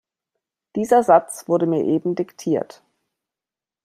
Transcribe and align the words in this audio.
Dieser 0.75 1.03
Satz 1.03 1.47
wurde 1.47 1.67
mir 1.67 1.85
eben 1.85 2.15
diktiert. 2.15 2.81